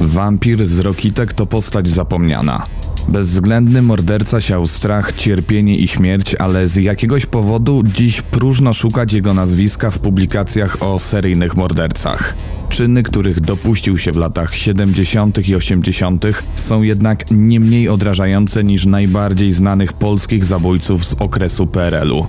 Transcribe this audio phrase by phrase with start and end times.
[0.00, 2.66] Wampir z Rokitek to postać zapomniana.
[3.08, 9.34] Bezwzględny morderca siał strach, cierpienie i śmierć, ale z jakiegoś powodu dziś próżno szukać jego
[9.34, 12.34] nazwiska w publikacjach o seryjnych mordercach.
[12.68, 15.48] Czyny, których dopuścił się w latach 70.
[15.48, 16.24] i 80.,
[16.56, 22.26] są jednak nie mniej odrażające niż najbardziej znanych polskich zabójców z okresu PRL-u.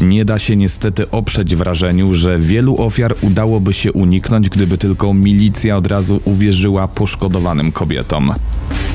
[0.00, 5.76] Nie da się niestety oprzeć wrażeniu, że wielu ofiar udałoby się uniknąć, gdyby tylko milicja
[5.76, 8.32] od razu uwierzyła poszkodowanym kobietom.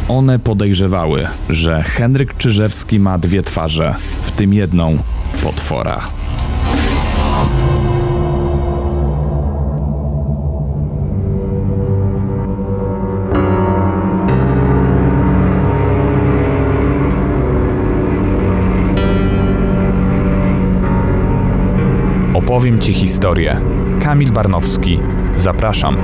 [0.07, 4.97] One podejrzewały, że Henryk Czyżewski ma dwie twarze, w tym jedną
[5.43, 6.01] potwora.
[22.63, 23.57] Opowiem Ci historię.
[23.99, 24.99] Kamil Barnowski.
[25.37, 25.97] Zapraszam.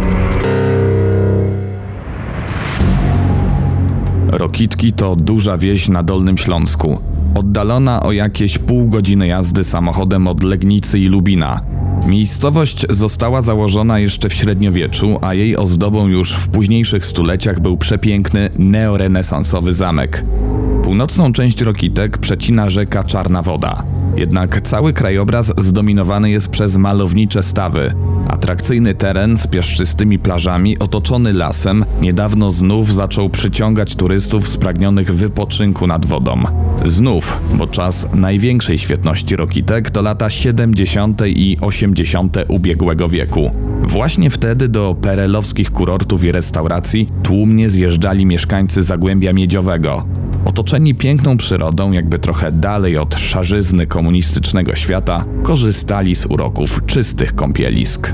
[4.27, 6.99] Rokitki to duża wieś na Dolnym Śląsku,
[7.35, 11.61] oddalona o jakieś pół godziny jazdy samochodem od Legnicy i Lubina.
[12.07, 18.49] Miejscowość została założona jeszcze w średniowieczu, a jej ozdobą już w późniejszych stuleciach był przepiękny
[18.57, 20.25] neorenesansowy zamek.
[20.83, 23.83] Północną część Rokitek przecina rzeka Czarna Woda.
[24.19, 27.93] Jednak cały krajobraz zdominowany jest przez malownicze stawy.
[28.29, 36.05] Atrakcyjny teren z piaszczystymi plażami, otoczony lasem, niedawno znów zaczął przyciągać turystów spragnionych wypoczynku nad
[36.05, 36.43] wodą.
[36.85, 41.21] Znów, bo czas największej świetności Rokitek to lata 70.
[41.25, 42.37] i 80.
[42.47, 43.51] ubiegłego wieku.
[43.83, 50.05] Właśnie wtedy do perelowskich kurortów i restauracji tłumnie zjeżdżali mieszkańcy Zagłębia Miedziowego.
[50.45, 58.13] Otoczeni piękną przyrodą, jakby trochę dalej od szarzyzny komunistycznego świata, korzystali z uroków czystych kąpielisk.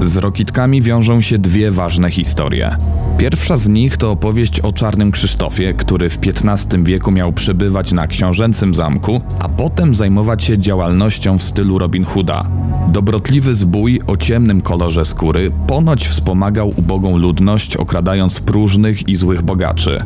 [0.00, 2.76] Z Rokitkami wiążą się dwie ważne historie.
[3.18, 8.06] Pierwsza z nich to opowieść o Czarnym Krzysztofie, który w XV wieku miał przebywać na
[8.06, 12.46] książęcym zamku, a potem zajmować się działalnością w stylu Robin Hooda.
[12.88, 20.04] Dobrotliwy zbój o ciemnym kolorze skóry ponoć wspomagał ubogą ludność, okradając próżnych i złych bogaczy.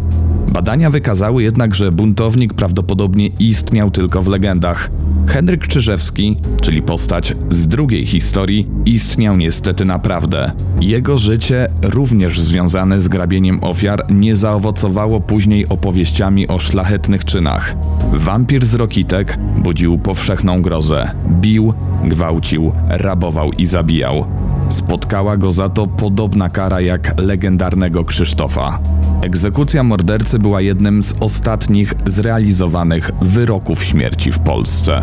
[0.52, 4.90] Badania wykazały jednak, że buntownik prawdopodobnie istniał tylko w legendach.
[5.26, 10.52] Henryk Czyżewski, czyli postać z drugiej historii, istniał niestety naprawdę.
[10.80, 17.76] Jego życie, również związane z grabieniem ofiar, nie zaowocowało później opowieściami o szlachetnych czynach.
[18.12, 21.10] Wampir z Rokitek budził powszechną grozę.
[21.30, 21.74] Bił,
[22.04, 24.26] gwałcił, rabował i zabijał.
[24.68, 28.78] Spotkała go za to podobna kara jak legendarnego Krzysztofa.
[29.26, 35.02] Egzekucja mordercy była jednym z ostatnich zrealizowanych wyroków śmierci w Polsce.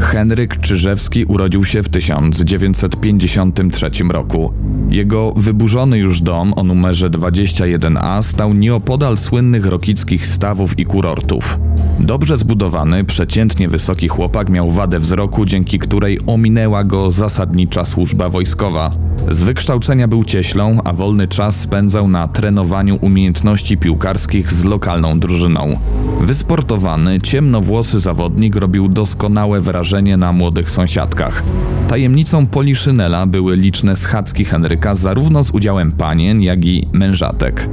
[0.00, 4.52] Henryk Czyżewski urodził się w 1953 roku.
[4.88, 11.58] Jego wyburzony już dom o numerze 21A stał nieopodal słynnych rokickich stawów i kurortów.
[12.00, 18.90] Dobrze zbudowany, przeciętnie wysoki chłopak miał wadę wzroku, dzięki której ominęła go zasadnicza służba wojskowa.
[19.30, 25.78] Z wykształcenia był cieślą, a wolny czas spędzał na trenowaniu umiejętności piłkarskich z lokalną drużyną.
[26.20, 31.42] Wysportowany, ciemnowłosy zawodnik robił doskonałe wrażenie na młodych sąsiadkach.
[31.88, 37.68] Tajemnicą Poliszynela były liczne schadzki Henryka zarówno z udziałem panien, jak i mężatek.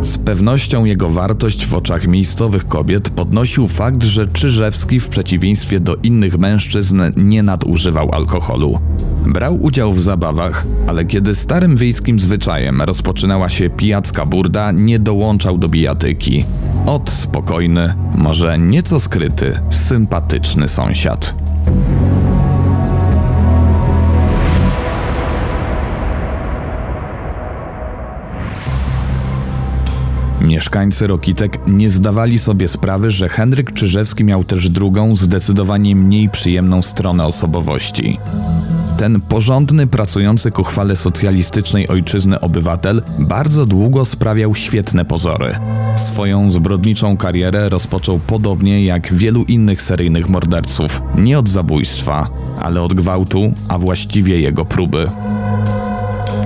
[0.00, 5.96] Z pewnością jego wartość w oczach miejscowych kobiet podnosił fakt, że Czyżewski w przeciwieństwie do
[5.96, 8.78] innych mężczyzn nie nadużywał alkoholu.
[9.26, 15.58] Brał udział w zabawach, ale kiedy starym wiejskim zwyczajem rozpoczynała się pijacka burda, nie dołączał
[15.58, 16.44] do bijatyki.
[16.86, 21.34] Od spokojny, może nieco skryty, sympatyczny sąsiad.
[30.58, 36.82] Mieszkańcy Rokitek nie zdawali sobie sprawy, że Henryk Czyżewski miał też drugą, zdecydowanie mniej przyjemną
[36.82, 38.18] stronę osobowości.
[38.96, 45.54] Ten porządny, pracujący ku chwale socjalistycznej ojczyzny obywatel bardzo długo sprawiał świetne pozory.
[45.96, 52.28] Swoją zbrodniczą karierę rozpoczął podobnie jak wielu innych seryjnych morderców, nie od zabójstwa,
[52.62, 55.10] ale od gwałtu, a właściwie jego próby.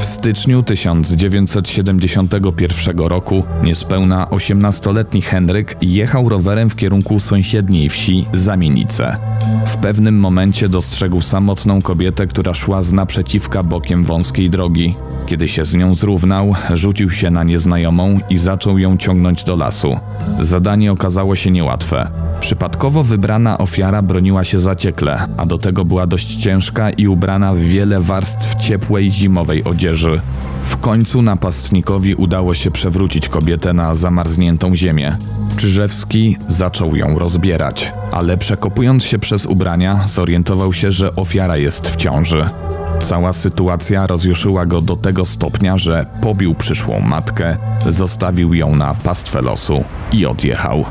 [0.02, 9.16] W styczniu 1971 roku niespełna 18-letni Henryk jechał rowerem w kierunku sąsiedniej wsi Zamienice.
[9.66, 14.94] W pewnym momencie dostrzegł samotną kobietę, która szła z naprzeciwka bokiem wąskiej drogi.
[15.26, 19.96] Kiedy się z nią zrównał, rzucił się na nieznajomą i zaczął ją ciągnąć do lasu.
[20.40, 22.10] Zadanie okazało się niełatwe.
[22.40, 27.58] Przypadkowo wybrana ofiara broniła się zaciekle, a do tego była dość ciężka i ubrana w
[27.58, 29.92] wiele warstw ciepłej zimowej odzieży.
[30.62, 35.17] W końcu napastnikowi udało się przewrócić kobietę na zamarzniętą ziemię.
[35.56, 41.97] Czyżewski zaczął ją rozbierać, ale przekopując się przez ubrania, zorientował się, że ofiara jest w
[41.97, 42.49] ciąży.
[43.00, 47.56] Cała sytuacja rozjuszyła go do tego stopnia, że pobił przyszłą matkę,
[47.89, 50.85] zostawił ją na pastwę losu i odjechał.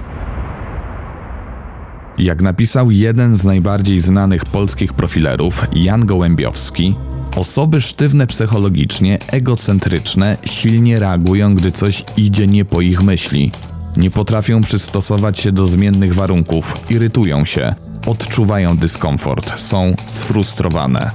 [2.17, 6.95] Jak napisał jeden z najbardziej znanych polskich profilerów, Jan Gołębiowski,
[7.35, 13.51] osoby sztywne psychologicznie, egocentryczne, silnie reagują, gdy coś idzie nie po ich myśli.
[13.97, 17.75] Nie potrafią przystosować się do zmiennych warunków, irytują się,
[18.07, 21.11] odczuwają dyskomfort, są sfrustrowane.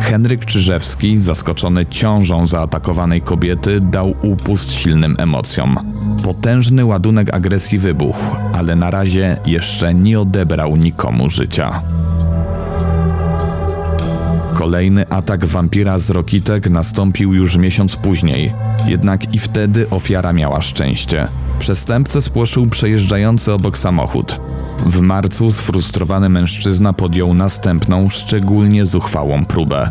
[0.00, 5.78] Henryk Czyżewski, zaskoczony ciążą zaatakowanej kobiety, dał upust silnym emocjom.
[6.24, 11.82] Potężny ładunek agresji wybuchł, ale na razie jeszcze nie odebrał nikomu życia.
[14.64, 18.52] Kolejny atak wampira z Rokitek nastąpił już miesiąc później,
[18.86, 21.28] jednak i wtedy ofiara miała szczęście.
[21.58, 24.40] Przestępcę spłoszył przejeżdżający obok samochód.
[24.86, 29.90] W marcu sfrustrowany mężczyzna podjął następną, szczególnie zuchwałą próbę.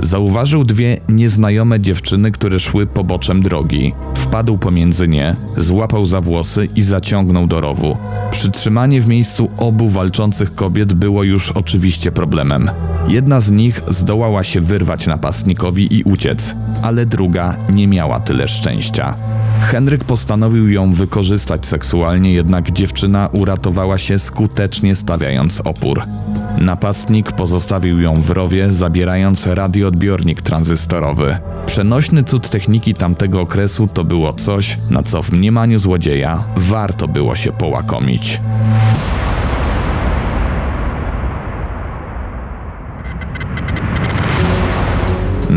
[0.00, 3.92] Zauważył dwie nieznajome dziewczyny, które szły poboczem drogi.
[4.14, 7.96] Wpadł pomiędzy nie, złapał za włosy i zaciągnął do rowu.
[8.30, 12.70] Przytrzymanie w miejscu obu walczących kobiet było już oczywiście problemem.
[13.08, 19.31] Jedna z nich zdołała się wyrwać napastnikowi i uciec, ale druga nie miała tyle szczęścia.
[19.62, 26.02] Henryk postanowił ją wykorzystać seksualnie, jednak dziewczyna uratowała się skutecznie stawiając opór.
[26.58, 31.38] Napastnik pozostawił ją w rowie, zabierając radioodbiornik tranzystorowy.
[31.66, 37.34] Przenośny cud techniki tamtego okresu to było coś, na co w mniemaniu złodzieja warto było
[37.34, 38.40] się połakomić.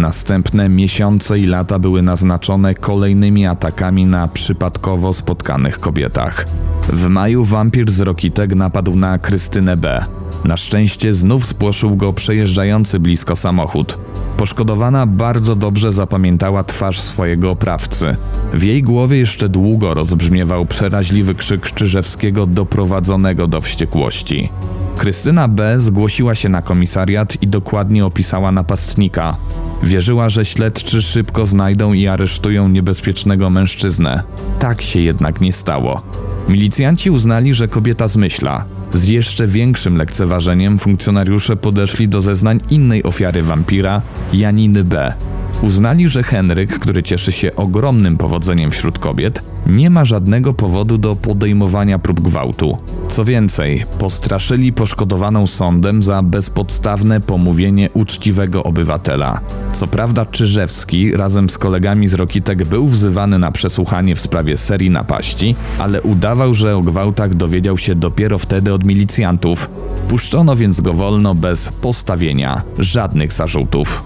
[0.05, 6.45] Następne miesiące i lata były naznaczone kolejnymi atakami na przypadkowo spotkanych kobietach.
[6.89, 10.05] W maju wampir z Rokitek napadł na Krystynę B.
[10.43, 13.97] Na szczęście znów spłoszył go przejeżdżający blisko samochód.
[14.37, 18.15] Poszkodowana bardzo dobrze zapamiętała twarz swojego oprawcy.
[18.53, 24.49] W jej głowie jeszcze długo rozbrzmiewał przeraźliwy krzyk Czyżewskiego doprowadzonego do wściekłości.
[24.97, 25.79] Krystyna B.
[25.79, 29.37] zgłosiła się na komisariat i dokładnie opisała napastnika.
[29.83, 34.23] Wierzyła, że śledczy szybko znajdą i aresztują niebezpiecznego mężczyznę.
[34.59, 36.01] Tak się jednak nie stało.
[36.49, 38.65] Milicjanci uznali, że kobieta zmyśla.
[38.93, 44.01] Z jeszcze większym lekceważeniem funkcjonariusze podeszli do zeznań innej ofiary wampira,
[44.33, 45.13] Janiny B.
[45.61, 51.15] Uznali, że Henryk, który cieszy się ogromnym powodzeniem wśród kobiet, nie ma żadnego powodu do
[51.15, 52.77] podejmowania prób gwałtu.
[53.09, 59.39] Co więcej, postraszyli poszkodowaną sądem za bezpodstawne pomówienie uczciwego obywatela.
[59.73, 64.89] Co prawda Czyżewski razem z kolegami z Rokitek był wzywany na przesłuchanie w sprawie serii
[64.89, 69.69] napaści, ale udawał, że o gwałtach dowiedział się dopiero wtedy od milicjantów.
[70.07, 74.03] Puszczono więc go wolno bez postawienia żadnych zarzutów.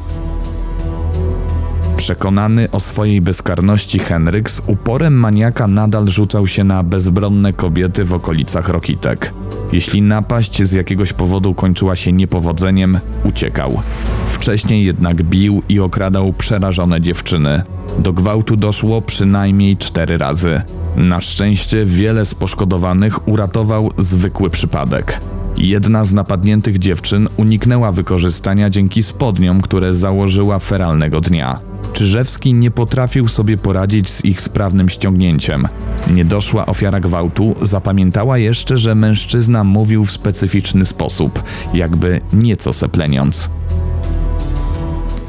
[2.09, 8.13] Przekonany o swojej bezkarności Henryk z uporem maniaka nadal rzucał się na bezbronne kobiety w
[8.13, 9.33] okolicach Rokitek.
[9.71, 13.81] Jeśli napaść z jakiegoś powodu kończyła się niepowodzeniem, uciekał.
[14.27, 17.61] Wcześniej jednak bił i okradał przerażone dziewczyny.
[17.99, 20.61] Do gwałtu doszło przynajmniej cztery razy.
[20.95, 25.21] Na szczęście wiele z poszkodowanych uratował zwykły przypadek.
[25.57, 31.68] Jedna z napadniętych dziewczyn uniknęła wykorzystania dzięki spodniom, które założyła feralnego dnia.
[31.93, 35.67] Czyżewski nie potrafił sobie poradzić z ich sprawnym ściągnięciem.
[36.13, 41.43] Niedoszła ofiara gwałtu zapamiętała jeszcze, że mężczyzna mówił w specyficzny sposób,
[41.73, 43.49] jakby nieco sepleniąc.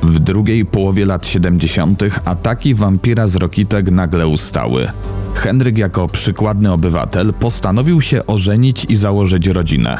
[0.02, 2.02] W drugiej połowie lat 70.
[2.24, 4.86] ataki wampira z Rokitek nagle ustały.
[5.34, 9.98] Henryk jako przykładny obywatel postanowił się ożenić i założyć rodzinę.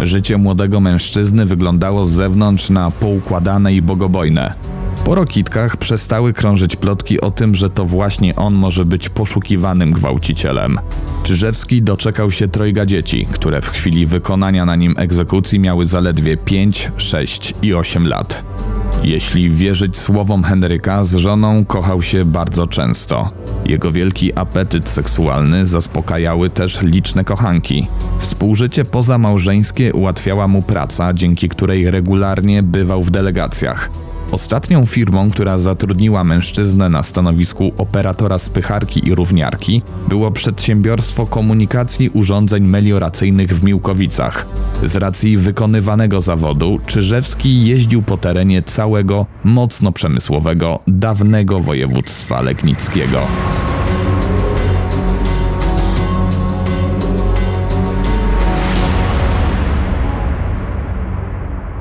[0.00, 4.54] Życie młodego mężczyzny wyglądało z zewnątrz na poukładane i bogobojne.
[5.04, 10.78] Po Rokitkach przestały krążyć plotki o tym, że to właśnie on może być poszukiwanym gwałcicielem.
[11.22, 16.90] Czyżewski doczekał się trojga dzieci, które w chwili wykonania na nim egzekucji miały zaledwie 5,
[16.96, 18.42] 6 i 8 lat.
[19.04, 23.30] Jeśli wierzyć słowom Henryka, z żoną kochał się bardzo często.
[23.66, 27.86] Jego wielki apetyt seksualny zaspokajały też liczne kochanki.
[28.18, 33.90] Współżycie pozamałżeńskie ułatwiała mu praca, dzięki której regularnie bywał w delegacjach.
[34.32, 42.66] Ostatnią firmą, która zatrudniła mężczyznę na stanowisku operatora spycharki i równiarki, było przedsiębiorstwo komunikacji urządzeń
[42.66, 44.46] melioracyjnych w Miłkowicach.
[44.84, 53.20] Z racji wykonywanego zawodu, Czyżewski jeździł po terenie całego, mocno przemysłowego, dawnego województwa legnickiego.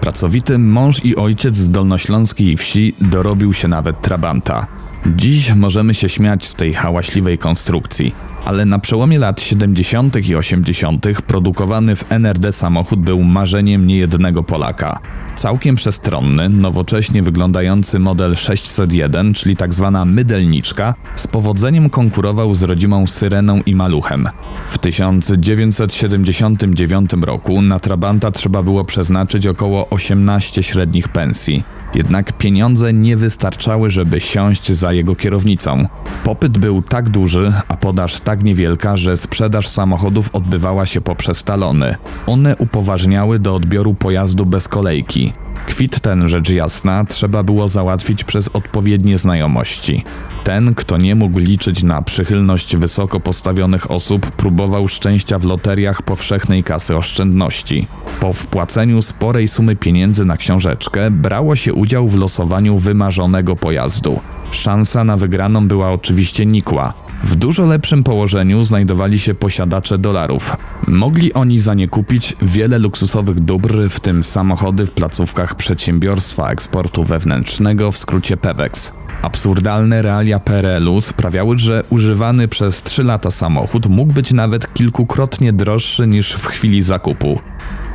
[0.08, 4.68] Pracowity mąż i ojciec z dolnośląskiej wsi dorobił się nawet trabanta.
[5.16, 10.30] Dziś możemy się śmiać z tej hałaśliwej konstrukcji, ale na przełomie lat 70.
[10.30, 11.08] i 80.
[11.28, 15.00] produkowany w NRD samochód był marzeniem niejednego Polaka.
[15.36, 19.92] Całkiem przestronny, nowocześnie wyglądający model 601, czyli tzw.
[19.94, 24.30] Tak mydelniczka, z powodzeniem konkurował z rodzimą Syreną i Maluchem.
[24.68, 31.77] W 1979 roku na Trabanta trzeba było przeznaczyć około 18 średnich pensji.
[31.96, 35.88] Jednak pieniądze nie wystarczały, żeby siąść za jego kierownicą.
[36.24, 41.96] Popyt był tak duży, a podaż tak niewielka, że sprzedaż samochodów odbywała się poprzez talony.
[42.28, 45.34] One upoważniały do odbioru pojazdu bez kolejki.
[45.66, 50.04] Kwit ten, rzecz jasna, trzeba było załatwić przez odpowiednie znajomości.
[50.44, 56.64] Ten, kto nie mógł liczyć na przychylność wysoko postawionych osób, próbował szczęścia w loteriach powszechnej
[56.64, 57.88] kasy oszczędności.
[58.20, 64.20] Po wpłaceniu sporej sumy pieniędzy na książeczkę, brało się udział w losowaniu wymarzonego pojazdu.
[64.52, 66.94] Szansa na wygraną była oczywiście nikła.
[67.24, 70.58] W dużo lepszym położeniu znajdowali się posiadacze dolarów.
[70.88, 77.04] Mogli oni za nie kupić wiele luksusowych dóbr, w tym samochody w placówkach przedsiębiorstwa eksportu
[77.04, 78.94] wewnętrznego, w skrócie PEWEX.
[79.22, 86.08] Absurdalne realia PRL-u sprawiały, że używany przez 3 lata samochód mógł być nawet kilkukrotnie droższy
[86.08, 87.40] niż w chwili zakupu.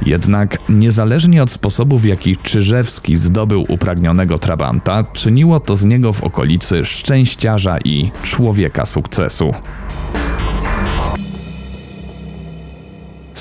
[0.07, 6.25] Jednak niezależnie od sposobu, w jaki Czyżewski zdobył upragnionego Trabanta, czyniło to z niego w
[6.25, 9.55] okolicy szczęściarza i człowieka sukcesu.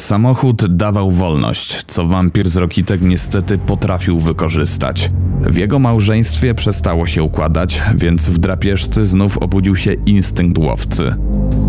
[0.02, 5.12] Samochód dawał wolność, co wampir z Rokitek niestety potrafił wykorzystać.
[5.42, 11.16] W jego małżeństwie przestało się układać, więc w drapieżcy znów obudził się instynkt łowcy.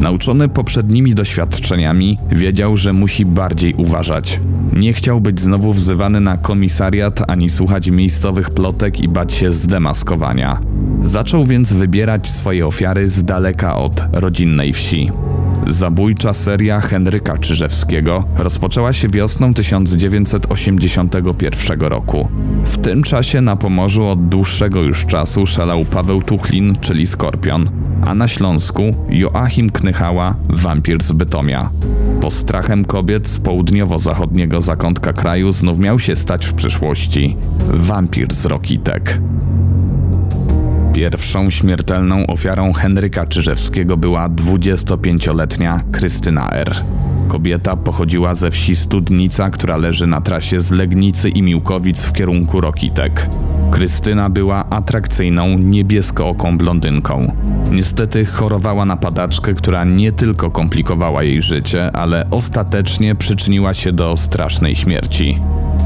[0.00, 4.40] Nauczony poprzednimi doświadczeniami, wiedział, że musi bardziej uważać.
[4.72, 10.60] Nie chciał być znowu wzywany na komisariat ani słuchać miejscowych plotek i bać się zdemaskowania.
[11.02, 15.10] Zaczął więc wybierać swoje ofiary z daleka od rodzinnej wsi.
[15.66, 22.28] Zabójcza seria Henryka Czyżewskiego rozpoczęła się wiosną 1981 roku.
[22.64, 27.71] W tym czasie na Pomorzu od dłuższego już czasu szalał Paweł Tuchlin, czyli Skorpion,
[28.07, 31.71] a na Śląsku Joachim Knychała, wampir z Bytomia.
[32.28, 37.37] strachem kobiet z południowo-zachodniego zakątka kraju znów miał się stać w przyszłości
[37.69, 39.21] wampir z Rokitek.
[40.92, 46.84] Pierwszą śmiertelną ofiarą Henryka Czyżewskiego była 25-letnia Krystyna R.
[47.28, 52.61] Kobieta pochodziła ze wsi Studnica, która leży na trasie z Legnicy i Miłkowic w kierunku
[52.61, 53.30] Rokitek.
[53.70, 57.32] Krystyna była atrakcyjną, niebieskooką blondynką.
[57.70, 64.16] Niestety chorowała na padaczkę, która nie tylko komplikowała jej życie, ale ostatecznie przyczyniła się do
[64.16, 65.38] strasznej śmierci.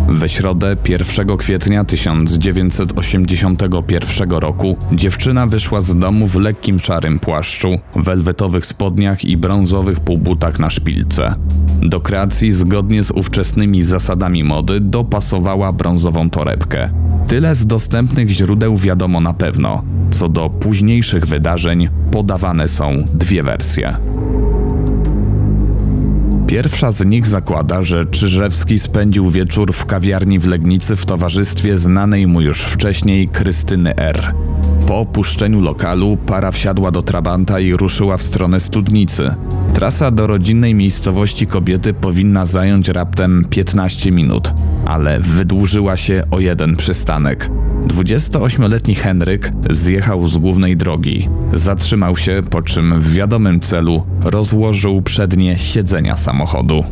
[0.09, 8.67] We środę 1 kwietnia 1981 roku dziewczyna wyszła z domu w lekkim czarym płaszczu, welwetowych
[8.67, 11.35] spodniach i brązowych półbutach na szpilce.
[11.83, 16.91] Do kreacji zgodnie z ówczesnymi zasadami mody dopasowała brązową torebkę.
[17.29, 19.83] Tyle z dostępnych źródeł wiadomo na pewno.
[20.11, 23.97] Co do późniejszych wydarzeń, podawane są dwie wersje.
[26.47, 32.27] Pierwsza z nich zakłada, że Czyżewski spędził wieczór w kawiarni w Legnicy w towarzystwie znanej
[32.27, 34.35] mu już wcześniej Krystyny R.
[34.87, 39.35] Po opuszczeniu lokalu para wsiadła do Trabanta i ruszyła w stronę Studnicy.
[39.75, 44.53] Trasa do rodzinnej miejscowości kobiety powinna zająć raptem 15 minut,
[44.87, 47.51] ale wydłużyła się o jeden przystanek.
[47.87, 51.29] 28-letni Henryk zjechał z głównej drogi.
[51.53, 56.85] Zatrzymał się, po czym w wiadomym celu rozłożył przednie siedzenia samochodu.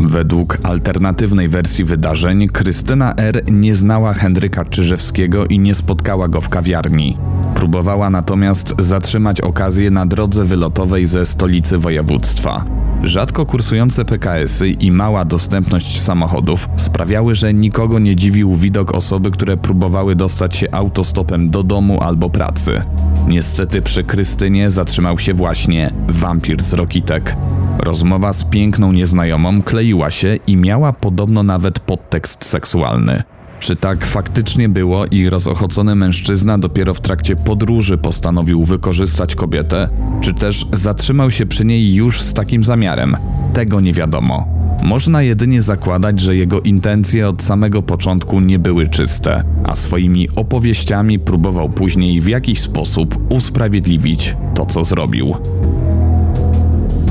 [0.00, 3.42] Według alternatywnej wersji wydarzeń, Krystyna R.
[3.52, 7.18] nie znała Henryka Czyżewskiego i nie spotkała go w kawiarni.
[7.54, 12.64] Próbowała natomiast zatrzymać okazję na drodze wylotowej ze stolicy województwa.
[13.04, 19.56] Rzadko kursujące PKS-y i mała dostępność samochodów sprawiały, że nikogo nie dziwił widok osoby, które
[19.56, 22.82] próbowały dostać się autostopem do domu albo pracy.
[23.28, 27.36] Niestety przy Krystynie zatrzymał się właśnie wampir z Rokitek.
[27.78, 33.22] Rozmowa z piękną nieznajomą kleiła się i miała podobno nawet podtekst seksualny.
[33.60, 39.88] Czy tak faktycznie było i rozochocony mężczyzna dopiero w trakcie podróży postanowił wykorzystać kobietę,
[40.20, 43.16] czy też zatrzymał się przy niej już z takim zamiarem?
[43.54, 44.46] Tego nie wiadomo.
[44.82, 51.18] Można jedynie zakładać, że jego intencje od samego początku nie były czyste, a swoimi opowieściami
[51.18, 55.34] próbował później w jakiś sposób usprawiedliwić to, co zrobił.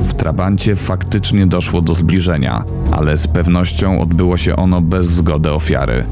[0.04, 6.06] W Trabancie faktycznie doszło do zbliżenia, ale z pewnością odbyło się ono bez zgody ofiary.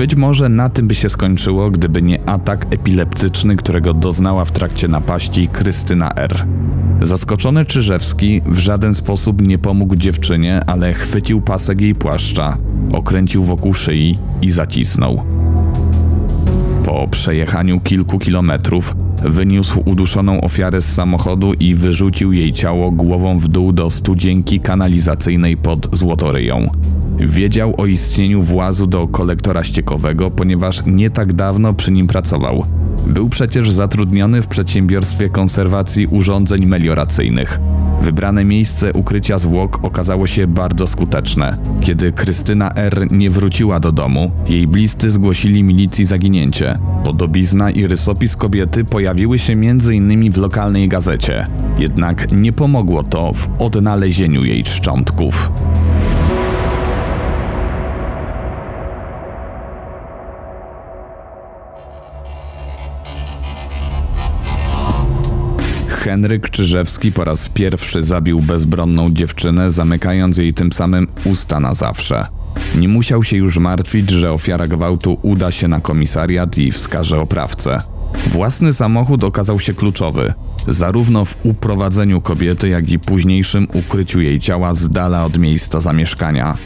[0.00, 4.88] Być może na tym by się skończyło, gdyby nie atak epileptyczny, którego doznała w trakcie
[4.88, 6.46] napaści Krystyna R.
[7.02, 12.56] Zaskoczony Czyżewski w żaden sposób nie pomógł dziewczynie, ale chwycił pasek jej płaszcza,
[12.92, 15.24] okręcił wokół szyi i zacisnął.
[16.84, 23.48] Po przejechaniu kilku kilometrów wyniósł uduszoną ofiarę z samochodu i wyrzucił jej ciało głową w
[23.48, 26.70] dół do studzienki kanalizacyjnej pod Złotoryją.
[27.20, 32.64] Wiedział o istnieniu włazu do kolektora ściekowego, ponieważ nie tak dawno przy nim pracował.
[33.06, 37.60] Był przecież zatrudniony w przedsiębiorstwie konserwacji urządzeń melioracyjnych.
[38.02, 41.58] Wybrane miejsce ukrycia zwłok okazało się bardzo skuteczne.
[41.80, 43.06] Kiedy Krystyna R.
[43.10, 46.78] nie wróciła do domu, jej bliscy zgłosili milicji zaginięcie.
[47.04, 50.32] Podobizna i rysopis kobiety pojawiły się m.in.
[50.32, 51.46] w lokalnej gazecie.
[51.78, 55.50] Jednak nie pomogło to w odnalezieniu jej szczątków.
[66.10, 72.26] Henryk Czyżewski po raz pierwszy zabił bezbronną dziewczynę, zamykając jej tym samym usta na zawsze.
[72.74, 77.82] Nie musiał się już martwić, że ofiara gwałtu uda się na komisariat i wskaże oprawcę.
[78.26, 80.32] Własny samochód okazał się kluczowy,
[80.68, 86.56] zarówno w uprowadzeniu kobiety, jak i późniejszym ukryciu jej ciała z dala od miejsca zamieszkania.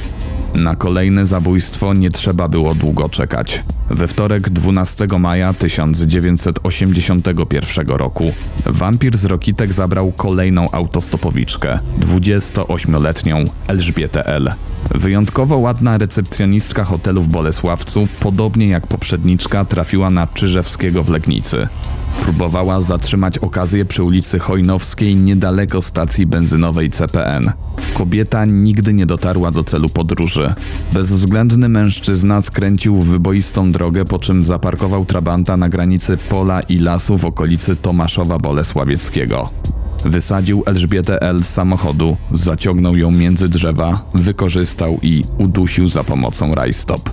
[0.54, 3.62] Na kolejne zabójstwo nie trzeba było długo czekać.
[3.90, 8.32] We wtorek 12 maja 1981 roku
[8.66, 14.52] wampir z Rokitek zabrał kolejną autostopowiczkę, 28-letnią Elżbietę L.
[14.94, 21.68] Wyjątkowo ładna recepcjonistka hotelu w Bolesławcu, podobnie jak poprzedniczka, trafiła na Czyżewskiego w Legnicy.
[22.22, 27.52] Próbowała zatrzymać okazję przy ulicy Hojnowskiej niedaleko stacji benzynowej CPN.
[27.94, 30.54] Kobieta nigdy nie dotarła do celu podróży.
[30.92, 37.18] Bezwzględny mężczyzna skręcił w wyboistą drogę, po czym zaparkował trabanta na granicy pola i lasu
[37.18, 39.50] w okolicy Tomaszowa Bolesławieckiego.
[40.04, 47.10] Wysadził Elżbietę L z samochodu, zaciągnął ją między drzewa, wykorzystał i udusił za pomocą rajstop.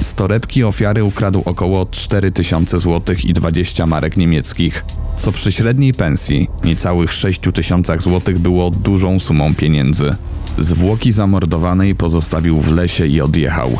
[0.00, 4.84] Z torebki ofiary ukradł około 4000 zł i 20 marek niemieckich,
[5.16, 10.10] co przy średniej pensji, niecałych 6000 zł było dużą sumą pieniędzy.
[10.58, 13.78] Zwłoki zamordowanej pozostawił w lesie i odjechał.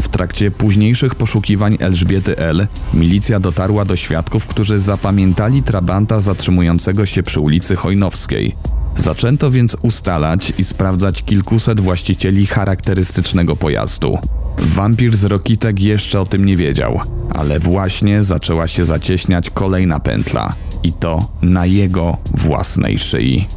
[0.00, 2.66] W trakcie późniejszych poszukiwań Elżbiety L.
[2.94, 8.54] milicja dotarła do świadków, którzy zapamiętali trabanta zatrzymującego się przy ulicy Hojnowskiej.
[8.96, 14.18] Zaczęto więc ustalać i sprawdzać kilkuset właścicieli charakterystycznego pojazdu.
[14.58, 17.00] Wampir z Rokitek jeszcze o tym nie wiedział,
[17.34, 23.48] ale właśnie zaczęła się zacieśniać kolejna pętla i to na jego własnej szyi.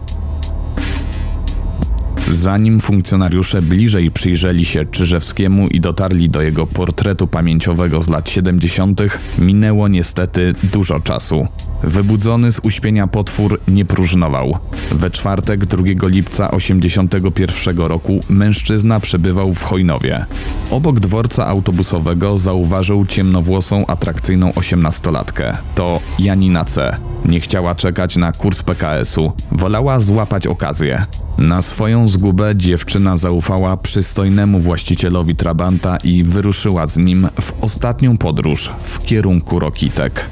[2.31, 9.01] Zanim funkcjonariusze bliżej przyjrzeli się Czyżewskiemu i dotarli do jego portretu pamięciowego z lat 70.,
[9.37, 11.47] minęło niestety dużo czasu.
[11.83, 14.57] Wybudzony z uśpienia potwór nie próżnował.
[14.91, 20.25] We czwartek 2 lipca 81 roku mężczyzna przebywał w Chojnowie.
[20.71, 25.57] Obok dworca autobusowego zauważył ciemnowłosą, atrakcyjną osiemnastolatkę.
[25.75, 26.97] To Janina C.
[27.25, 29.31] Nie chciała czekać na kurs PKS-u.
[29.51, 31.05] Wolała złapać okazję.
[31.37, 38.71] Na swoją zgubę dziewczyna zaufała przystojnemu właścicielowi Trabanta i wyruszyła z nim w ostatnią podróż
[38.83, 40.29] w kierunku Rokitek.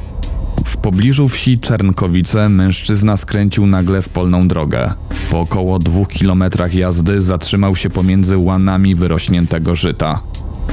[0.65, 4.93] W pobliżu wsi Czernkowice mężczyzna skręcił nagle w polną drogę.
[5.29, 10.21] Po około dwóch kilometrach jazdy zatrzymał się pomiędzy łanami wyrośniętego żyta.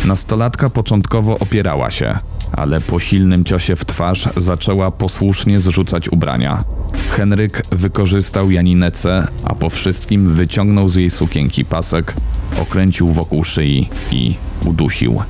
[0.05, 2.19] Nastolatka początkowo opierała się,
[2.53, 6.65] ale po silnym ciosie w twarz zaczęła posłusznie zrzucać ubrania.
[7.11, 8.91] Henryk wykorzystał Janinę
[9.45, 12.15] a po wszystkim wyciągnął z jej sukienki pasek,
[12.63, 14.35] okręcił wokół szyi i
[14.67, 15.23] udusił.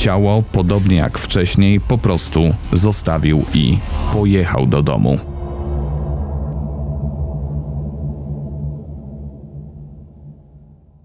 [0.00, 3.78] Ciało, podobnie jak wcześniej, po prostu zostawił i
[4.12, 5.18] pojechał do domu.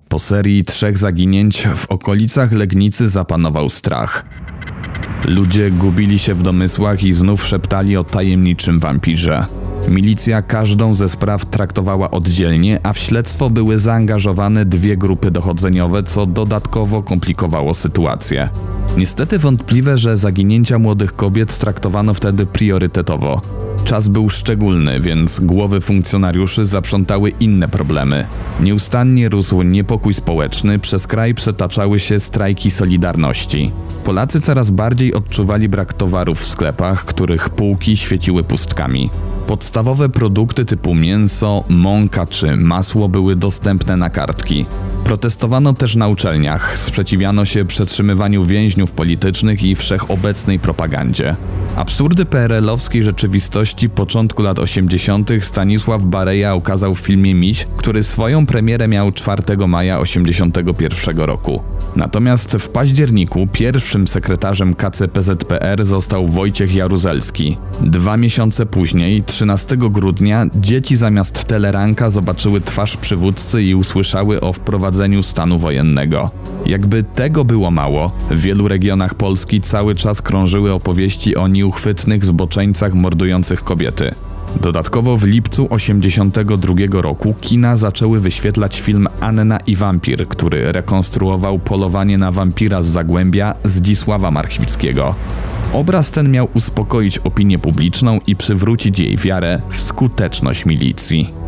[0.09, 4.25] Po serii trzech zaginięć w okolicach Legnicy zapanował strach.
[5.27, 9.45] Ludzie gubili się w domysłach i znów szeptali o tajemniczym wampirze.
[9.89, 16.25] Milicja każdą ze spraw traktowała oddzielnie, a w śledztwo były zaangażowane dwie grupy dochodzeniowe, co
[16.25, 18.49] dodatkowo komplikowało sytuację.
[18.97, 23.41] Niestety wątpliwe, że zaginięcia młodych kobiet traktowano wtedy priorytetowo.
[23.83, 28.27] Czas był szczególny, więc głowy funkcjonariuszy zaprzątały inne problemy.
[28.59, 33.71] Nieustannie rósł niepokój społeczny, przez kraj przetaczały się strajki Solidarności.
[34.03, 39.09] Polacy coraz bardziej odczuwali brak towarów w sklepach, których półki świeciły pustkami.
[39.47, 44.65] Podstawowe produkty typu mięso, mąka czy masło były dostępne na kartki.
[45.05, 51.35] Protestowano też na uczelniach, sprzeciwiano się przetrzymywaniu więźniów politycznych i wszechobecnej propagandzie.
[51.75, 55.29] Absurdy PRL-owskiej rzeczywistości początku lat 80.
[55.41, 61.63] Stanisław Bareja ukazał w filmie Miś, który swoją premierę miał 4 maja 81 roku.
[61.95, 67.57] Natomiast w październiku pierwszym sekretarzem KCPZPR został Wojciech Jaruzelski.
[67.81, 74.94] Dwa miesiące później, 13 grudnia, dzieci zamiast teleranka zobaczyły twarz przywódcy i usłyszały o wprowadzeniu
[75.21, 76.29] stanu wojennego.
[76.65, 82.93] Jakby tego było mało, w wielu regionach Polski cały czas krążyły opowieści o nieuchwytnych zboczeńcach
[82.93, 84.11] mordujących kobiety.
[84.61, 92.17] Dodatkowo w lipcu 1982 roku kina zaczęły wyświetlać film Anna i wampir, który rekonstruował polowanie
[92.17, 95.15] na wampira z Zagłębia Zdzisława Marchwickiego.
[95.73, 101.44] Obraz ten miał uspokoić opinię publiczną i przywrócić jej wiarę w skuteczność milicji.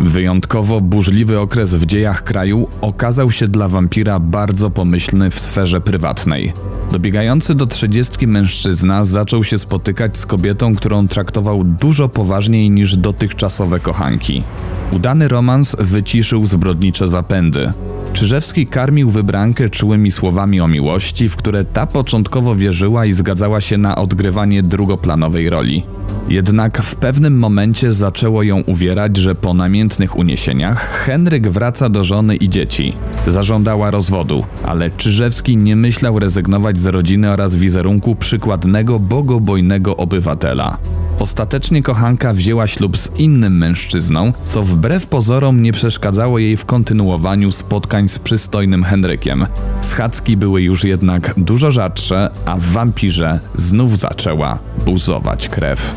[0.00, 6.52] Wyjątkowo burzliwy okres w dziejach kraju okazał się dla wampira bardzo pomyślny w sferze prywatnej.
[6.92, 13.80] Dobiegający do trzydziestki mężczyzna zaczął się spotykać z kobietą, którą traktował dużo poważniej niż dotychczasowe
[13.80, 14.42] kochanki.
[14.92, 17.72] Udany romans wyciszył zbrodnicze zapędy.
[18.16, 23.78] Czyżewski karmił wybrankę czułymi słowami o miłości, w które ta początkowo wierzyła i zgadzała się
[23.78, 25.82] na odgrywanie drugoplanowej roli.
[26.28, 32.36] Jednak w pewnym momencie zaczęło ją uwierać, że po namiętnych uniesieniach Henryk wraca do żony
[32.36, 32.92] i dzieci.
[33.26, 40.78] Zażądała rozwodu, ale Czyżewski nie myślał rezygnować z rodziny oraz wizerunku przykładnego, bogobojnego obywatela.
[41.18, 47.52] Ostatecznie kochanka wzięła ślub z innym mężczyzną, co wbrew pozorom nie przeszkadzało jej w kontynuowaniu
[47.52, 49.46] spotkań z przystojnym Henrykiem.
[49.82, 55.94] Schadzki były już jednak dużo rzadsze, a w wampirze znów zaczęła buzować krew.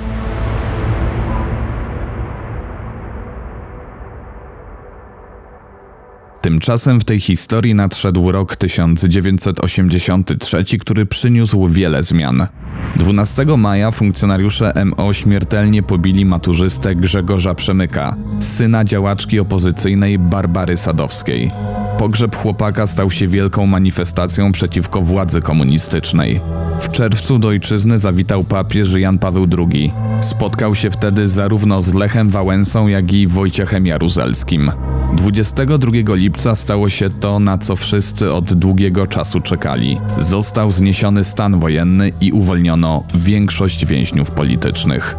[6.41, 12.47] Tymczasem w tej historii nadszedł rok 1983, który przyniósł wiele zmian.
[12.95, 21.51] 12 maja funkcjonariusze MO śmiertelnie pobili maturzystę Grzegorza Przemyka, syna działaczki opozycyjnej Barbary Sadowskiej.
[21.97, 26.41] Pogrzeb chłopaka stał się wielką manifestacją przeciwko władzy komunistycznej.
[26.79, 29.91] W czerwcu do ojczyzny zawitał papież Jan Paweł II.
[30.21, 34.71] Spotkał się wtedy zarówno z Lechem Wałęsą, jak i Wojciechem Jaruzelskim.
[35.13, 39.99] 22 lipca stało się to, na co wszyscy od długiego czasu czekali.
[40.17, 45.15] Został zniesiony stan wojenny i uwolniono większość więźniów politycznych.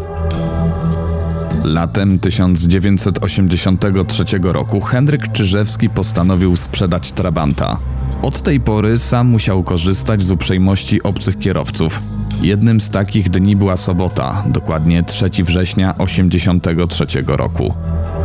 [1.64, 7.78] Latem 1983 roku Henryk Czyżewski postanowił sprzedać Trabanta.
[8.22, 12.02] Od tej pory sam musiał korzystać z uprzejmości obcych kierowców.
[12.42, 17.74] Jednym z takich dni była sobota, dokładnie 3 września 1983 roku.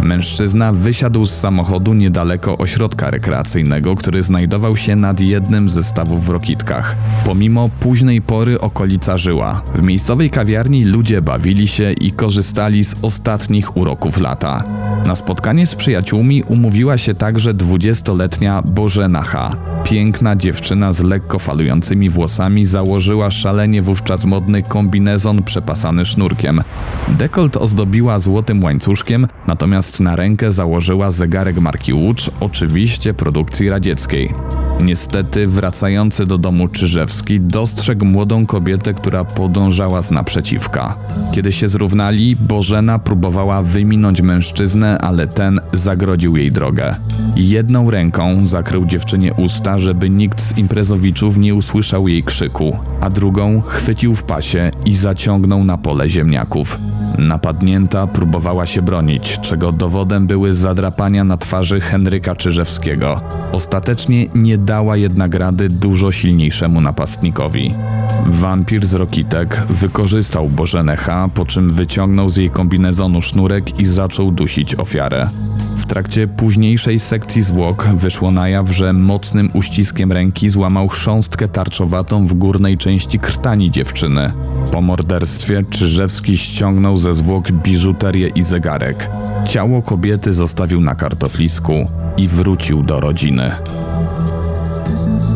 [0.03, 6.29] Mężczyzna wysiadł z samochodu niedaleko ośrodka rekreacyjnego, który znajdował się nad jednym ze stawów w
[6.29, 6.95] Rokitkach.
[7.25, 9.61] Pomimo późnej pory okolica żyła.
[9.75, 14.63] W miejscowej kawiarni ludzie bawili się i korzystali z ostatnich uroków lata.
[15.05, 19.74] Na spotkanie z przyjaciółmi umówiła się także 20-letnia Bożena H.
[19.85, 26.61] Piękna dziewczyna z lekko falującymi włosami założyła szalenie wówczas modny kombinezon przepasany sznurkiem.
[27.07, 34.33] Dekolt ozdobiła złotym łańcuszkiem, natomiast na rękę założyła zegarek marki Łucz, oczywiście produkcji radzieckiej.
[34.83, 40.97] Niestety, wracający do domu Czyżewski dostrzegł młodą kobietę, która podążała z naprzeciwka.
[41.33, 46.95] Kiedy się zrównali, Bożena próbowała wyminąć mężczyznę, ale ten zagrodził jej drogę.
[47.35, 49.33] Jedną ręką zakrył dziewczynie
[49.79, 55.63] żeby nikt z imprezowiczów nie usłyszał jej krzyku, a drugą chwycił w pasie i zaciągnął
[55.63, 56.79] na pole ziemniaków.
[57.17, 63.21] Napadnięta próbowała się bronić, czego dowodem były zadrapania na twarzy Henryka Czyżewskiego.
[63.51, 67.73] Ostatecznie nie dała jednak rady dużo silniejszemu napastnikowi.
[68.25, 74.31] Wampir z Rokitek wykorzystał Bożenę H., po czym wyciągnął z jej kombinezonu sznurek i zaczął
[74.31, 75.29] dusić ofiarę.
[75.77, 82.25] W trakcie późniejszej sekcji zwłok wyszło na jaw, że mocnym uściskiem ręki złamał chrząstkę tarczowatą
[82.25, 84.33] w górnej części krtani dziewczyny.
[84.71, 89.09] Po morderstwie Czyżewski ściągnął ze zwłok biżuterię i zegarek.
[89.47, 91.73] Ciało kobiety zostawił na kartoflisku
[92.17, 93.51] i wrócił do rodziny.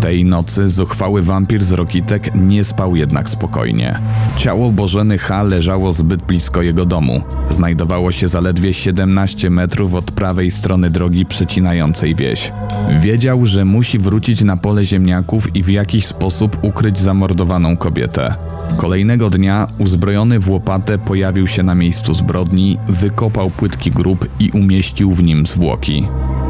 [0.01, 3.99] Tej nocy zuchwały wampir z Rokitek nie spał jednak spokojnie.
[4.37, 5.43] Ciało Bożeny H.
[5.43, 7.21] leżało zbyt blisko jego domu.
[7.49, 12.51] Znajdowało się zaledwie 17 metrów od prawej strony drogi przecinającej wieś.
[12.99, 18.35] Wiedział, że musi wrócić na pole ziemniaków i w jakiś sposób ukryć zamordowaną kobietę.
[18.77, 25.11] Kolejnego dnia uzbrojony w łopatę pojawił się na miejscu zbrodni, wykopał płytki grób i umieścił
[25.11, 26.03] w nim zwłoki.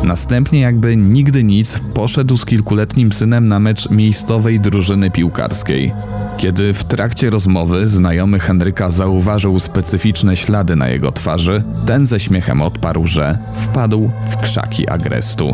[0.04, 5.94] Następnie, jakby nigdy nic, poszedł z kilkuletnim synem na mecz miejscowej drużyny piłkarskiej.
[6.38, 12.62] Kiedy w trakcie rozmowy znajomy Henryka zauważył specyficzne ślady na jego twarzy, ten ze śmiechem
[12.62, 15.54] odparł, że wpadł w krzaki agrestu.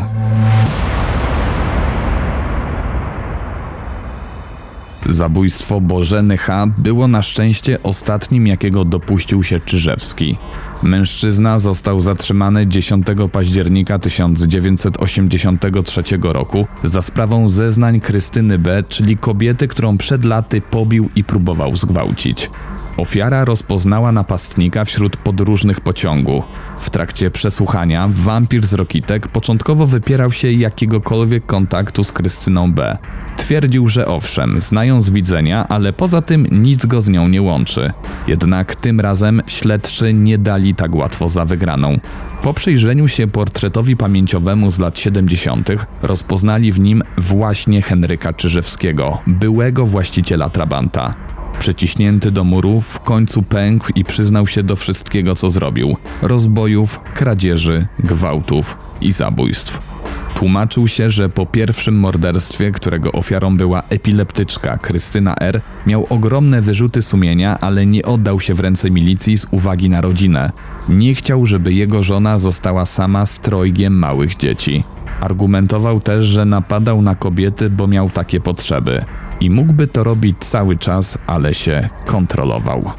[5.08, 6.66] Zabójstwo Bożeny H.
[6.78, 10.38] było na szczęście ostatnim, jakiego dopuścił się Czyżewski.
[10.82, 19.98] Mężczyzna został zatrzymany 10 października 1983 roku za sprawą zeznań Krystyny B., czyli kobiety, którą
[19.98, 22.50] przed laty pobił i próbował zgwałcić.
[22.96, 26.42] Ofiara rozpoznała napastnika wśród podróżnych pociągu.
[26.78, 32.98] W trakcie przesłuchania wampir z Rokitek początkowo wypierał się jakiegokolwiek kontaktu z Krystyną B.
[33.46, 37.92] Twierdził, że owszem, znają z widzenia, ale poza tym nic go z nią nie łączy.
[38.28, 41.98] Jednak tym razem śledczy nie dali tak łatwo za wygraną.
[42.42, 45.68] Po przyjrzeniu się portretowi pamięciowemu z lat 70.,
[46.02, 51.14] rozpoznali w nim właśnie Henryka Czyżewskiego, byłego właściciela Trabanta.
[51.58, 57.86] Przyciśnięty do muru, w końcu pękł i przyznał się do wszystkiego, co zrobił: rozbojów, kradzieży,
[57.98, 59.95] gwałtów i zabójstw.
[60.36, 67.02] Tłumaczył się, że po pierwszym morderstwie, którego ofiarą była epileptyczka Krystyna R., miał ogromne wyrzuty
[67.02, 70.52] sumienia, ale nie oddał się w ręce milicji z uwagi na rodzinę.
[70.88, 74.84] Nie chciał, żeby jego żona została sama z trojgiem małych dzieci.
[75.20, 79.04] Argumentował też, że napadał na kobiety, bo miał takie potrzeby.
[79.40, 82.90] I mógłby to robić cały czas, ale się kontrolował.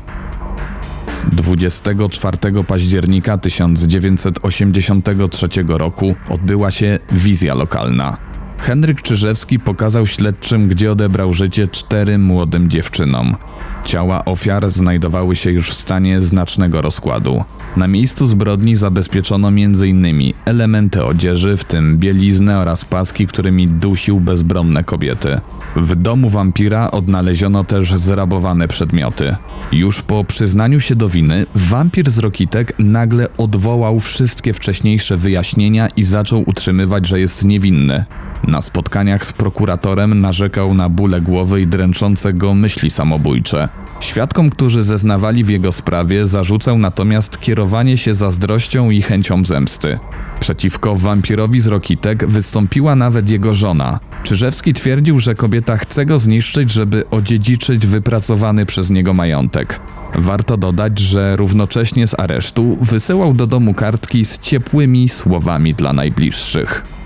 [1.31, 8.26] 24 października 1983 roku odbyła się wizja lokalna.
[8.57, 13.35] Henryk Czyżewski pokazał śledczym, gdzie odebrał życie czterem młodym dziewczynom.
[13.85, 17.43] Ciała ofiar znajdowały się już w stanie znacznego rozkładu.
[17.77, 20.33] Na miejscu zbrodni zabezpieczono m.in.
[20.45, 25.41] elementy odzieży, w tym bieliznę oraz paski, którymi dusił bezbronne kobiety.
[25.75, 29.35] W domu wampira odnaleziono też zrabowane przedmioty.
[29.71, 36.03] Już po przyznaniu się do winy, wampir z Rokitek nagle odwołał wszystkie wcześniejsze wyjaśnienia i
[36.03, 38.05] zaczął utrzymywać, że jest niewinny.
[38.43, 43.69] Na spotkaniach z prokuratorem narzekał na bóle głowy i dręczące go myśli samobójcze.
[43.99, 49.99] Świadkom, którzy zeznawali w jego sprawie, zarzucał natomiast kierowanie się zazdrością i chęcią zemsty.
[50.39, 53.99] Przeciwko wampirowi z Rokitek wystąpiła nawet jego żona.
[54.23, 59.79] Czyżewski twierdził, że kobieta chce go zniszczyć, żeby odziedziczyć wypracowany przez niego majątek.
[60.15, 66.96] Warto dodać, że równocześnie z aresztu wysyłał do domu kartki z ciepłymi słowami dla najbliższych.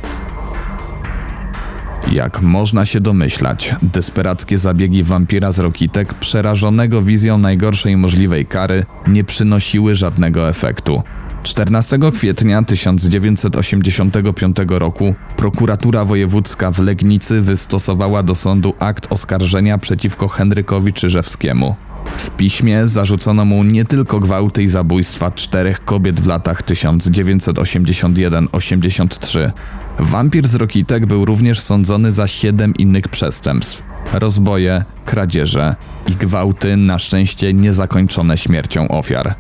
[2.12, 9.24] Jak można się domyślać, desperackie zabiegi wampira z Rokitek, przerażonego wizją najgorszej możliwej kary, nie
[9.24, 11.04] przynosiły żadnego efektu.
[11.44, 20.94] 14 kwietnia 1985 roku prokuratura wojewódzka w Legnicy wystosowała do sądu akt oskarżenia przeciwko Henrykowi
[20.94, 21.76] Czyżewskiemu.
[22.18, 29.52] W piśmie zarzucono mu nie tylko gwałty i zabójstwa czterech kobiet w latach 1981-83.
[30.00, 33.84] Wampir z Rokitek był również sądzony za siedem innych przestępstw.
[34.14, 35.76] Rozboje, kradzieże
[36.08, 39.36] i gwałty na szczęście niezakończone śmiercią ofiar.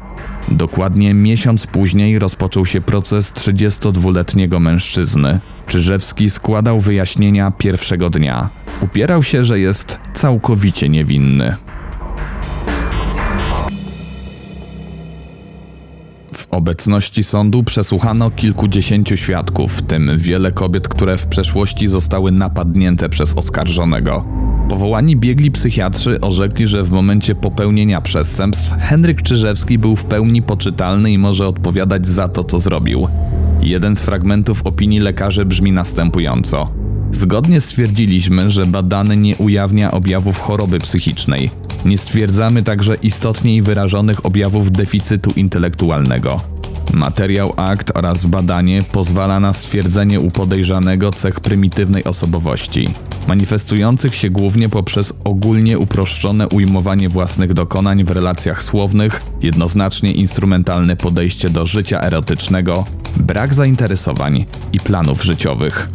[0.47, 5.39] Dokładnie miesiąc później rozpoczął się proces 32-letniego mężczyzny.
[5.67, 8.49] Czyżewski składał wyjaśnienia pierwszego dnia.
[8.81, 11.55] Upierał się, że jest całkowicie niewinny.
[16.41, 23.09] W obecności sądu przesłuchano kilkudziesięciu świadków, w tym wiele kobiet, które w przeszłości zostały napadnięte
[23.09, 24.25] przez oskarżonego.
[24.69, 31.11] Powołani biegli psychiatrzy orzekli, że w momencie popełnienia przestępstw Henryk Czyżewski był w pełni poczytalny
[31.11, 33.07] i może odpowiadać za to, co zrobił.
[33.61, 36.71] Jeden z fragmentów opinii lekarzy brzmi następująco.
[37.11, 41.49] Zgodnie stwierdziliśmy, że badany nie ujawnia objawów choroby psychicznej.
[41.85, 46.41] Nie stwierdzamy także istotniej wyrażonych objawów deficytu intelektualnego.
[46.93, 52.87] Materiał akt oraz badanie pozwala na stwierdzenie u podejrzanego cech prymitywnej osobowości,
[53.27, 61.49] manifestujących się głównie poprzez ogólnie uproszczone ujmowanie własnych dokonań w relacjach słownych, jednoznacznie instrumentalne podejście
[61.49, 62.85] do życia erotycznego,
[63.17, 65.89] brak zainteresowań i planów życiowych.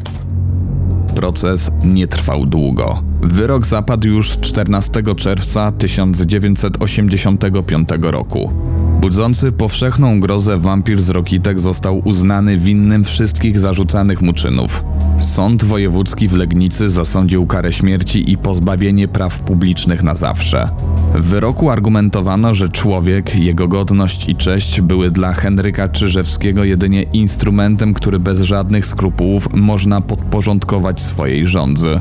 [1.16, 3.02] Proces nie trwał długo.
[3.22, 8.52] Wyrok zapadł już 14 czerwca 1985 roku.
[9.00, 14.84] Budzący powszechną grozę wampir z Rokitek został uznany winnym wszystkich zarzucanych mu czynów.
[15.18, 20.70] Sąd wojewódzki w Legnicy zasądził karę śmierci i pozbawienie praw publicznych na zawsze.
[21.14, 27.94] W wyroku argumentowano, że człowiek, jego godność i cześć były dla Henryka Czyżewskiego jedynie instrumentem,
[27.94, 32.00] który bez żadnych skrupułów można podporządkować swojej rządzy.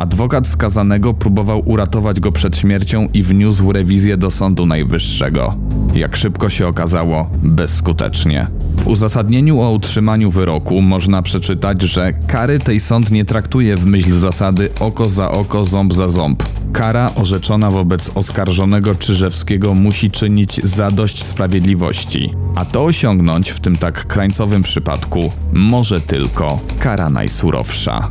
[0.00, 5.54] Adwokat skazanego próbował uratować go przed śmiercią i wniósł rewizję do Sądu Najwyższego.
[5.94, 8.46] Jak szybko się okazało, bezskutecznie.
[8.76, 14.12] W uzasadnieniu o utrzymaniu wyroku można przeczytać, że kary tej sąd nie traktuje w myśl
[14.12, 16.42] zasady oko za oko, ząb za ząb.
[16.72, 24.06] Kara orzeczona wobec oskarżonego Czyżewskiego musi czynić zadość sprawiedliwości, a to osiągnąć w tym tak
[24.06, 28.10] krańcowym przypadku może tylko kara najsurowsza.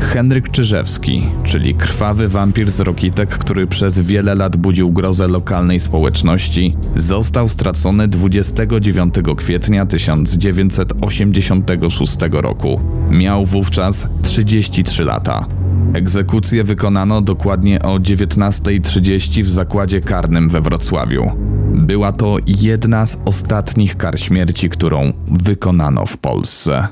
[0.00, 6.76] Henryk Czyżewski, czyli krwawy wampir z Rokitek, który przez wiele lat budził grozę lokalnej społeczności,
[6.96, 12.80] został stracony 29 kwietnia 1986 roku.
[13.10, 15.46] Miał wówczas 33 lata.
[15.94, 21.30] Egzekucję wykonano dokładnie o 19.30 w zakładzie karnym we Wrocławiu.
[21.74, 26.88] Była to jedna z ostatnich kar śmierci, którą wykonano w Polsce.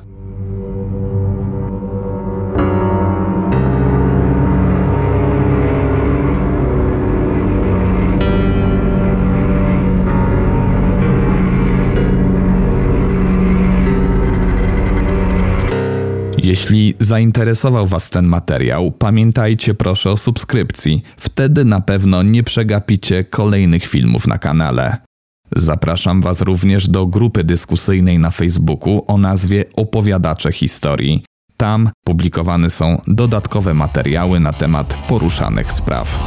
[16.55, 21.03] Jeśli zainteresował Was ten materiał, pamiętajcie proszę o subskrypcji.
[21.17, 24.97] Wtedy na pewno nie przegapicie kolejnych filmów na kanale.
[25.57, 31.25] Zapraszam Was również do grupy dyskusyjnej na Facebooku o nazwie Opowiadacze Historii.
[31.57, 36.19] Tam publikowane są dodatkowe materiały na temat poruszanych spraw.